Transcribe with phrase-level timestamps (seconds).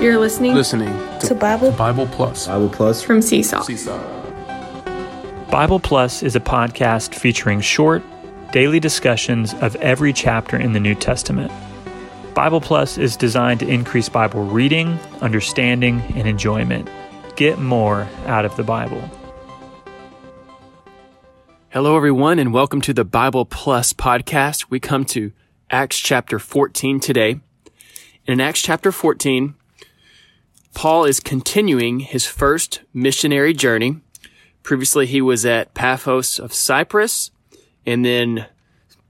[0.00, 2.46] You're listening, listening to, to Bible Bible Plus.
[2.46, 3.60] Bible Plus from Seesaw.
[3.60, 3.98] Seesaw.
[5.50, 8.02] Bible Plus is a podcast featuring short,
[8.50, 11.52] daily discussions of every chapter in the New Testament.
[12.32, 16.88] Bible Plus is designed to increase Bible reading, understanding, and enjoyment.
[17.36, 19.02] Get more out of the Bible.
[21.68, 24.70] Hello, everyone, and welcome to the Bible Plus podcast.
[24.70, 25.32] We come to
[25.68, 27.40] Acts chapter 14 today.
[28.26, 29.56] In Acts chapter 14,
[30.74, 34.00] Paul is continuing his first missionary journey.
[34.62, 37.30] Previously, he was at Paphos of Cyprus
[37.86, 38.46] and then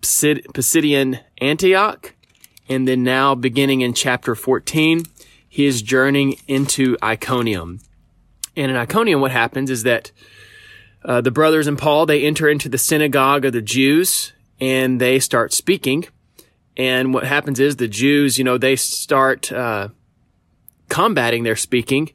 [0.00, 2.14] Pisidian Antioch.
[2.68, 5.04] And then now beginning in chapter 14,
[5.48, 7.80] he is journeying into Iconium.
[8.56, 10.12] And in Iconium, what happens is that
[11.04, 15.18] uh, the brothers and Paul, they enter into the synagogue of the Jews and they
[15.18, 16.06] start speaking.
[16.76, 19.88] And what happens is the Jews, you know, they start uh,
[20.90, 22.10] combating their speaking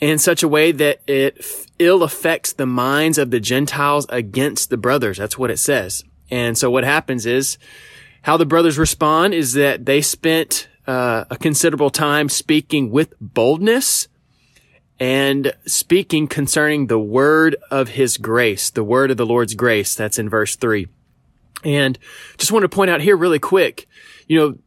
[0.00, 1.42] in such a way that it
[1.78, 5.16] ill affects the minds of the Gentiles against the brothers.
[5.16, 6.04] That's what it says.
[6.30, 7.56] And so what happens is
[8.22, 14.08] how the brothers respond is that they spent uh, a considerable time speaking with boldness
[15.00, 19.94] and speaking concerning the word of his grace, the word of the Lord's grace.
[19.94, 20.88] That's in verse three.
[21.64, 21.98] And
[22.36, 23.88] just want to point out here really quick,
[24.26, 24.58] you know,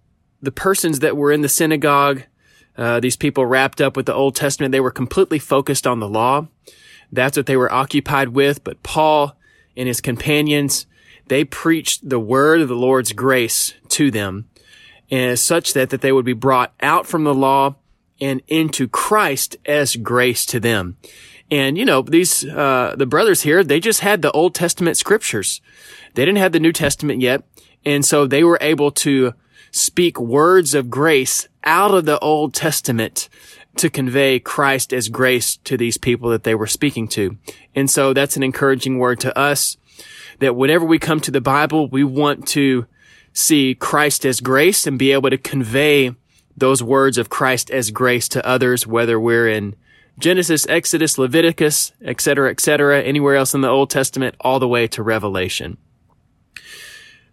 [0.41, 2.23] the persons that were in the synagogue,
[2.77, 6.09] uh, these people wrapped up with the Old Testament, they were completely focused on the
[6.09, 6.47] law.
[7.11, 8.63] That's what they were occupied with.
[8.63, 9.37] But Paul
[9.75, 10.85] and his companions,
[11.27, 14.49] they preached the word of the Lord's grace to them
[15.09, 17.75] and such that, that they would be brought out from the law
[18.21, 20.97] and into Christ as grace to them.
[21.49, 25.59] And, you know, these, uh, the brothers here, they just had the Old Testament scriptures.
[26.13, 27.43] They didn't have the New Testament yet.
[27.83, 29.33] And so they were able to
[29.71, 33.29] speak words of grace out of the Old Testament
[33.77, 37.37] to convey Christ as grace to these people that they were speaking to.
[37.75, 39.77] And so that's an encouraging word to us
[40.39, 42.85] that whenever we come to the Bible, we want to
[43.33, 46.13] see Christ as grace and be able to convey
[46.57, 49.75] those words of Christ as grace to others, whether we're in
[50.19, 55.01] Genesis, Exodus, Leviticus, etc., etc., anywhere else in the Old Testament, all the way to
[55.01, 55.77] Revelation.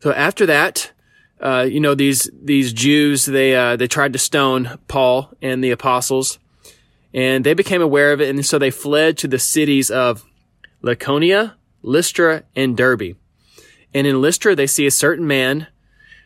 [0.00, 0.93] So after that,
[1.41, 5.71] uh, you know these these Jews they uh, they tried to stone Paul and the
[5.71, 6.38] apostles,
[7.15, 10.25] and they became aware of it, and so they fled to the cities of
[10.82, 13.16] Lycaonia, Lystra, and Derbe.
[13.94, 15.66] And in Lystra, they see a certain man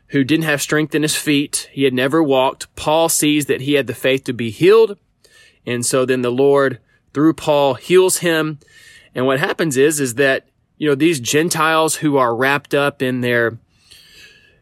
[0.09, 1.71] who didn't have strength in his feet.
[1.73, 2.75] He had never walked.
[2.77, 4.99] Paul sees that he had the faith to be healed.
[5.65, 6.81] And so then the Lord,
[7.15, 8.59] through Paul, heals him.
[9.15, 13.23] And what happens is, is that, you know, these Gentiles who are wrapped up in
[13.23, 13.59] their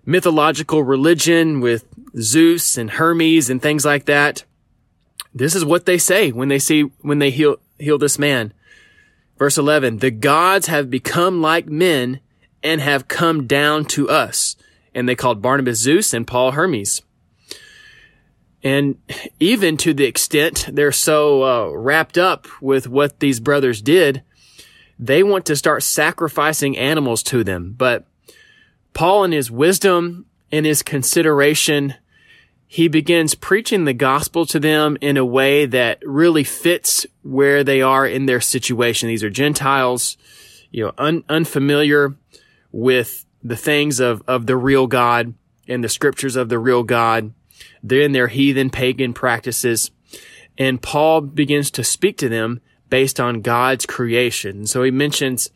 [0.04, 1.84] mythological religion with
[2.18, 4.44] Zeus and Hermes and things like that,
[5.34, 8.52] this is what they say when they see, when they heal, heal this man.
[9.38, 12.20] Verse 11, the gods have become like men
[12.62, 14.56] and have come down to us.
[14.94, 17.00] And they called Barnabas Zeus and Paul Hermes.
[18.62, 18.98] And
[19.38, 24.22] even to the extent they're so uh, wrapped up with what these brothers did,
[24.98, 27.74] they want to start sacrificing animals to them.
[27.76, 28.06] But
[28.92, 31.94] Paul, in his wisdom, in his consideration,
[32.66, 37.82] he begins preaching the gospel to them in a way that really fits where they
[37.82, 39.08] are in their situation.
[39.08, 40.16] These are Gentiles,
[40.70, 42.16] you know, un- unfamiliar
[42.70, 45.34] with the things of, of the real God
[45.66, 47.32] and the scriptures of the real God.
[47.82, 49.90] They're in their heathen pagan practices.
[50.56, 54.66] And Paul begins to speak to them based on God's creation.
[54.66, 55.50] So he mentions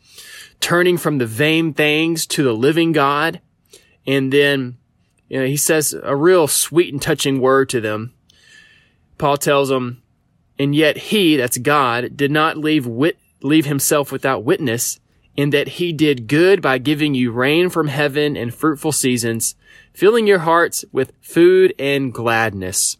[0.60, 3.40] turning from the vain things to the living God.
[4.06, 4.78] And then
[5.28, 8.14] you know, he says a real sweet and touching word to them.
[9.18, 10.02] Paul tells them,
[10.58, 15.00] and yet he, that's God, did not leave wit, leave himself without witness
[15.36, 19.56] in that he did good by giving you rain from heaven and fruitful seasons,
[19.92, 22.96] filling your hearts with food and gladness.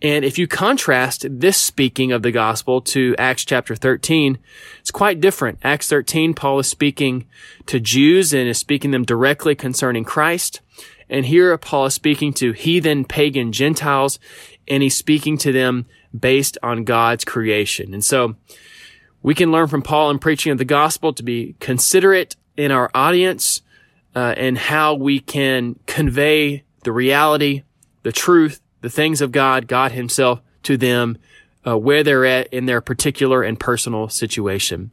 [0.00, 4.38] And if you contrast this speaking of the gospel to Acts chapter 13,
[4.78, 5.58] it's quite different.
[5.64, 7.26] Acts 13, Paul is speaking
[7.66, 10.60] to Jews and is speaking them directly concerning Christ.
[11.10, 14.20] And here Paul is speaking to heathen, pagan Gentiles,
[14.68, 15.86] and he's speaking to them
[16.16, 17.92] based on God's creation.
[17.92, 18.36] And so
[19.22, 22.90] we can learn from Paul in preaching of the gospel to be considerate in our
[22.94, 23.62] audience
[24.14, 27.62] uh, and how we can convey the reality,
[28.04, 31.18] the truth, the things of God, God Himself to them,
[31.66, 34.90] uh, where they're at in their particular and personal situation.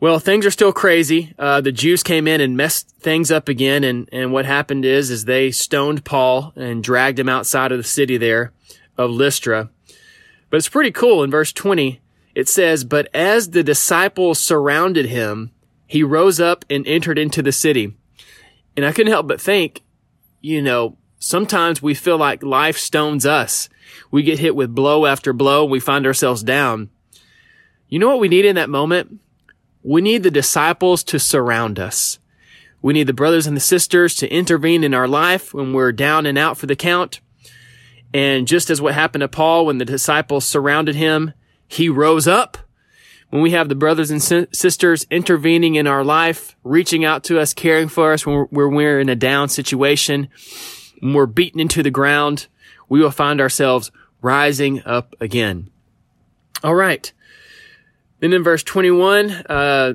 [0.00, 1.34] Well, things are still crazy.
[1.38, 3.84] Uh, the Jews came in and messed things up again.
[3.84, 7.84] And, and what happened is, is they stoned Paul and dragged him outside of the
[7.84, 8.52] city there
[8.96, 9.68] of Lystra.
[10.48, 11.22] But it's pretty cool.
[11.22, 12.00] In verse 20,
[12.34, 15.50] it says, But as the disciples surrounded him,
[15.86, 17.94] he rose up and entered into the city.
[18.76, 19.82] And I couldn't help but think,
[20.40, 23.68] you know, sometimes we feel like life stones us.
[24.10, 25.64] We get hit with blow after blow.
[25.64, 26.90] We find ourselves down.
[27.88, 29.20] You know what we need in that moment?
[29.84, 32.18] We need the disciples to surround us.
[32.82, 36.26] We need the brothers and the sisters to intervene in our life when we're down
[36.26, 37.20] and out for the count.
[38.12, 41.32] And just as what happened to Paul when the disciples surrounded him,
[41.68, 42.58] he rose up.
[43.28, 47.54] When we have the brothers and sisters intervening in our life, reaching out to us,
[47.54, 50.28] caring for us when we're, when we're in a down situation,
[51.02, 52.46] we're beaten into the ground,
[52.88, 53.90] we will find ourselves
[54.22, 55.70] rising up again.
[56.62, 57.12] All right.
[58.20, 59.94] Then in verse 21, uh,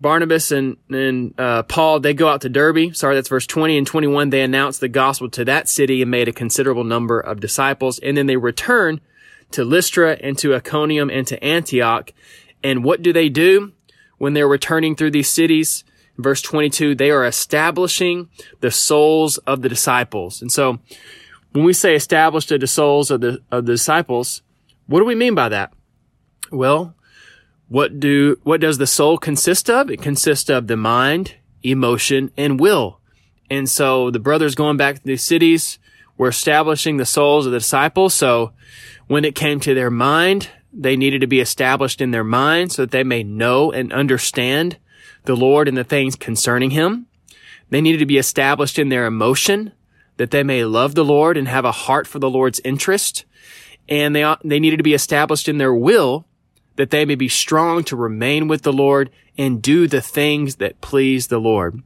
[0.00, 2.94] Barnabas and, and uh, Paul, they go out to Derbe.
[2.94, 4.30] Sorry, that's verse 20 and 21.
[4.30, 7.98] They announce the gospel to that city and made a considerable number of disciples.
[7.98, 9.00] And then they return
[9.52, 12.12] to Lystra and to Iconium and to Antioch.
[12.62, 13.72] And what do they do
[14.18, 15.84] when they're returning through these cities?
[16.16, 18.28] Verse 22, they are establishing
[18.60, 20.40] the souls of the disciples.
[20.40, 20.78] And so
[21.52, 24.42] when we say establish the souls of the, of the disciples,
[24.86, 25.72] what do we mean by that?
[26.50, 26.94] Well,
[27.68, 29.90] what do, what does the soul consist of?
[29.90, 33.00] It consists of the mind, emotion, and will.
[33.50, 35.78] And so the brothers going back to the cities
[36.16, 38.14] were establishing the souls of the disciples.
[38.14, 38.52] So
[39.06, 42.82] when it came to their mind, they needed to be established in their mind so
[42.82, 44.76] that they may know and understand
[45.24, 47.06] the Lord and the things concerning him.
[47.70, 49.72] They needed to be established in their emotion
[50.16, 53.24] that they may love the Lord and have a heart for the Lord's interest.
[53.88, 56.26] And they, they needed to be established in their will
[56.76, 60.80] that they may be strong to remain with the Lord and do the things that
[60.80, 61.82] please the Lord.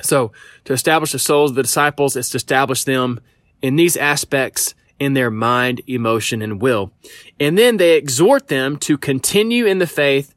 [0.00, 0.32] So
[0.64, 3.20] to establish the souls of the disciples is to establish them
[3.62, 6.92] in these aspects in their mind, emotion, and will.
[7.40, 10.33] And then they exhort them to continue in the faith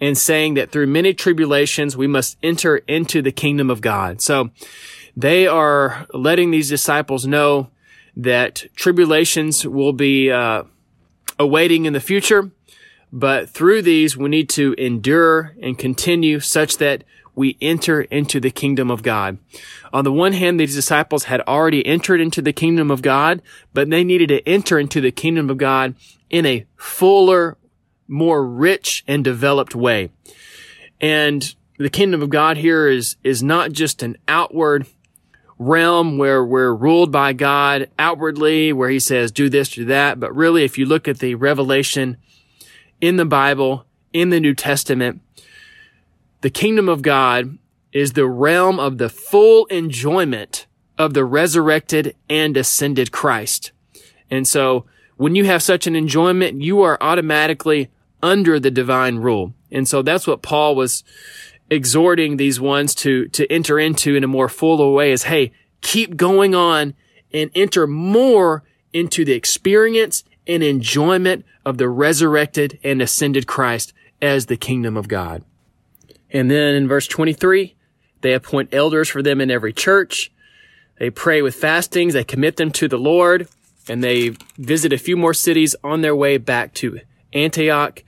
[0.00, 4.20] and saying that through many tribulations, we must enter into the kingdom of God.
[4.20, 4.50] So
[5.16, 7.70] they are letting these disciples know
[8.16, 10.64] that tribulations will be uh,
[11.38, 12.50] awaiting in the future
[13.12, 17.04] but through these, we need to endure and continue such that
[17.34, 19.38] we enter into the kingdom of God.
[19.92, 23.42] On the one hand, these disciples had already entered into the kingdom of God,
[23.74, 25.94] but they needed to enter into the kingdom of God
[26.30, 27.56] in a fuller,
[28.08, 30.10] more rich and developed way.
[31.00, 34.86] And the kingdom of God here is, is not just an outward
[35.58, 40.20] realm where we're ruled by God outwardly, where he says, do this, do that.
[40.20, 42.16] But really, if you look at the revelation
[43.00, 45.20] in the Bible, in the New Testament,
[46.42, 47.58] the kingdom of God
[47.92, 50.66] is the realm of the full enjoyment
[50.98, 53.72] of the resurrected and ascended Christ.
[54.30, 54.84] And so
[55.16, 57.90] when you have such an enjoyment, you are automatically
[58.22, 59.54] under the divine rule.
[59.70, 61.04] And so that's what Paul was
[61.70, 66.16] exhorting these ones to, to enter into in a more fuller way is, hey, keep
[66.16, 66.94] going on
[67.32, 73.92] and enter more into the experience and enjoyment of the resurrected and ascended Christ
[74.22, 75.44] as the kingdom of God.
[76.30, 77.74] And then in verse 23,
[78.20, 80.32] they appoint elders for them in every church.
[80.98, 82.14] They pray with fastings.
[82.14, 83.48] They commit them to the Lord
[83.88, 87.00] and they visit a few more cities on their way back to
[87.32, 88.02] Antioch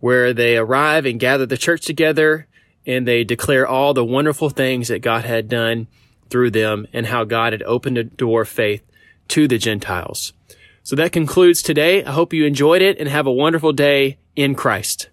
[0.00, 2.46] where they arrive and gather the church together
[2.86, 5.86] and they declare all the wonderful things that God had done
[6.30, 8.82] through them and how God had opened a door of faith
[9.28, 10.32] to the Gentiles.
[10.82, 12.04] So that concludes today.
[12.04, 15.08] I hope you enjoyed it and have a wonderful day in Christ.